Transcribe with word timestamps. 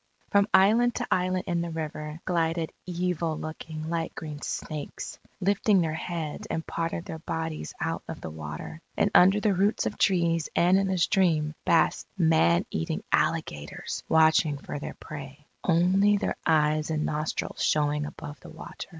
From 0.31 0.47
island 0.51 0.95
to 0.95 1.05
island 1.11 1.43
in 1.45 1.61
the 1.61 1.69
river, 1.69 2.21
glided 2.25 2.71
evil 2.87 3.37
looking, 3.37 3.87
light 3.91 4.15
green 4.15 4.41
snakes, 4.41 5.19
lifting 5.39 5.79
their 5.79 5.93
heads 5.93 6.47
and 6.47 6.65
part 6.65 6.93
of 6.93 7.05
their 7.05 7.19
bodies 7.19 7.75
out 7.79 8.01
of 8.07 8.19
the 8.19 8.31
water. 8.31 8.81
And 8.97 9.11
under 9.13 9.39
the 9.39 9.53
roots 9.53 9.85
of 9.85 9.99
trees 9.99 10.49
and 10.55 10.79
in 10.79 10.87
the 10.87 10.97
stream, 10.97 11.53
basked 11.65 12.07
man 12.17 12.65
eating 12.71 13.03
alligators 13.11 14.03
watching 14.09 14.57
for 14.57 14.79
their 14.79 14.95
prey, 14.95 15.45
only 15.63 16.17
their 16.17 16.35
eyes 16.47 16.89
and 16.89 17.05
nostrils 17.05 17.61
showing 17.61 18.07
above 18.07 18.39
the 18.39 18.49
water. 18.49 18.89